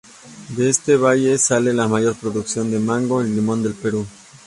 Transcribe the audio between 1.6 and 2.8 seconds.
la mayor producción de